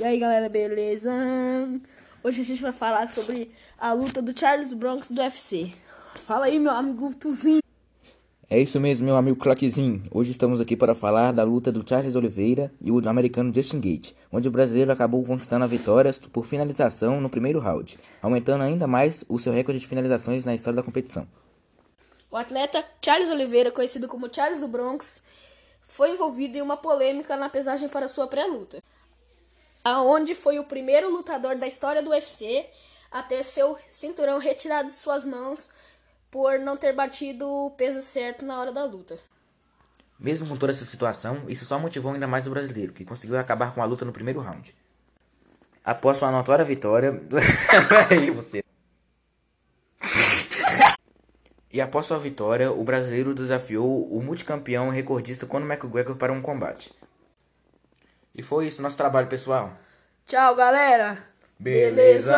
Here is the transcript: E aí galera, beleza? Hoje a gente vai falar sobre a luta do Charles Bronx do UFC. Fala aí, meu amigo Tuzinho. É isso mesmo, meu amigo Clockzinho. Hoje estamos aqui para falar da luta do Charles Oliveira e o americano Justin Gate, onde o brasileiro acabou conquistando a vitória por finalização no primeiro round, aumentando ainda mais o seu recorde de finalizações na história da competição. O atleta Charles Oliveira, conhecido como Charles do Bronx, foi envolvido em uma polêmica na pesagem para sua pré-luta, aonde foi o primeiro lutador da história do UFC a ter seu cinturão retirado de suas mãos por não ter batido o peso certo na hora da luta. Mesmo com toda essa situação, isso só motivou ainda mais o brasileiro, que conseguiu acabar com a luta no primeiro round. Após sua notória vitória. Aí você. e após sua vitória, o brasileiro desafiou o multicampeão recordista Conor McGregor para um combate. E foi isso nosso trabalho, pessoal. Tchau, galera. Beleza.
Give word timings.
E 0.00 0.04
aí 0.04 0.18
galera, 0.18 0.48
beleza? 0.48 1.12
Hoje 2.24 2.40
a 2.40 2.44
gente 2.44 2.62
vai 2.62 2.72
falar 2.72 3.06
sobre 3.10 3.50
a 3.78 3.92
luta 3.92 4.22
do 4.22 4.32
Charles 4.38 4.72
Bronx 4.72 5.10
do 5.10 5.20
UFC. 5.20 5.74
Fala 6.24 6.46
aí, 6.46 6.58
meu 6.58 6.72
amigo 6.72 7.14
Tuzinho. 7.14 7.60
É 8.48 8.58
isso 8.58 8.80
mesmo, 8.80 9.04
meu 9.04 9.14
amigo 9.14 9.38
Clockzinho. 9.38 10.02
Hoje 10.10 10.30
estamos 10.30 10.58
aqui 10.58 10.74
para 10.74 10.94
falar 10.94 11.34
da 11.34 11.42
luta 11.42 11.70
do 11.70 11.86
Charles 11.86 12.16
Oliveira 12.16 12.72
e 12.80 12.90
o 12.90 13.06
americano 13.06 13.52
Justin 13.54 13.78
Gate, 13.78 14.12
onde 14.32 14.48
o 14.48 14.50
brasileiro 14.50 14.90
acabou 14.90 15.22
conquistando 15.22 15.66
a 15.66 15.68
vitória 15.68 16.10
por 16.32 16.46
finalização 16.46 17.20
no 17.20 17.28
primeiro 17.28 17.60
round, 17.60 17.98
aumentando 18.22 18.64
ainda 18.64 18.86
mais 18.86 19.22
o 19.28 19.38
seu 19.38 19.52
recorde 19.52 19.80
de 19.80 19.86
finalizações 19.86 20.46
na 20.46 20.54
história 20.54 20.76
da 20.76 20.82
competição. 20.82 21.28
O 22.30 22.38
atleta 22.38 22.82
Charles 23.04 23.28
Oliveira, 23.28 23.70
conhecido 23.70 24.08
como 24.08 24.34
Charles 24.34 24.60
do 24.60 24.66
Bronx, 24.66 25.22
foi 25.82 26.12
envolvido 26.12 26.56
em 26.56 26.62
uma 26.62 26.78
polêmica 26.78 27.36
na 27.36 27.50
pesagem 27.50 27.86
para 27.86 28.08
sua 28.08 28.26
pré-luta, 28.26 28.82
aonde 29.84 30.34
foi 30.34 30.58
o 30.58 30.64
primeiro 30.64 31.10
lutador 31.10 31.56
da 31.56 31.66
história 31.66 32.02
do 32.02 32.10
UFC 32.10 32.68
a 33.10 33.22
ter 33.22 33.42
seu 33.42 33.78
cinturão 33.88 34.38
retirado 34.38 34.88
de 34.88 34.94
suas 34.94 35.24
mãos 35.24 35.68
por 36.30 36.58
não 36.58 36.76
ter 36.76 36.92
batido 36.92 37.48
o 37.48 37.70
peso 37.70 38.00
certo 38.00 38.44
na 38.44 38.60
hora 38.60 38.72
da 38.72 38.84
luta. 38.84 39.18
Mesmo 40.18 40.46
com 40.46 40.56
toda 40.56 40.70
essa 40.70 40.84
situação, 40.84 41.44
isso 41.48 41.64
só 41.64 41.78
motivou 41.78 42.12
ainda 42.12 42.26
mais 42.26 42.46
o 42.46 42.50
brasileiro, 42.50 42.92
que 42.92 43.04
conseguiu 43.04 43.38
acabar 43.38 43.74
com 43.74 43.82
a 43.82 43.86
luta 43.86 44.04
no 44.04 44.12
primeiro 44.12 44.40
round. 44.40 44.74
Após 45.82 46.18
sua 46.18 46.30
notória 46.30 46.64
vitória. 46.64 47.20
Aí 48.10 48.30
você. 48.30 48.62
e 51.72 51.80
após 51.80 52.04
sua 52.04 52.18
vitória, 52.18 52.70
o 52.70 52.84
brasileiro 52.84 53.34
desafiou 53.34 54.06
o 54.14 54.22
multicampeão 54.22 54.90
recordista 54.90 55.46
Conor 55.46 55.66
McGregor 55.66 56.16
para 56.16 56.32
um 56.32 56.42
combate. 56.42 56.92
E 58.34 58.42
foi 58.42 58.66
isso 58.66 58.82
nosso 58.82 58.96
trabalho, 58.96 59.26
pessoal. 59.26 59.72
Tchau, 60.26 60.54
galera. 60.54 61.18
Beleza. 61.58 62.36